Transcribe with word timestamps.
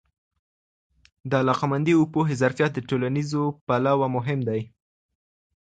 د 1.29 1.31
علاقه 1.41 1.65
مندي 1.71 1.93
او 1.97 2.03
پوهه 2.13 2.33
ظرفیت 2.41 2.71
د 2.73 2.79
ټولنیزو 2.89 3.43
پلوه 3.65 4.07
مهم 4.15 4.39
دی. 4.49 4.61